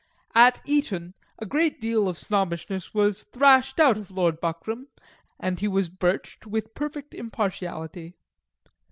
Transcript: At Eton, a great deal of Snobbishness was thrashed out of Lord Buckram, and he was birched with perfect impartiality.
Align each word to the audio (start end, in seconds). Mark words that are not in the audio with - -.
At 0.33 0.61
Eton, 0.67 1.13
a 1.37 1.45
great 1.45 1.79
deal 1.79 2.09
of 2.09 2.17
Snobbishness 2.17 2.91
was 2.91 3.23
thrashed 3.23 3.79
out 3.79 3.99
of 3.99 4.09
Lord 4.09 4.41
Buckram, 4.41 4.87
and 5.39 5.59
he 5.59 5.67
was 5.67 5.89
birched 5.89 6.47
with 6.47 6.73
perfect 6.73 7.13
impartiality. 7.13 8.15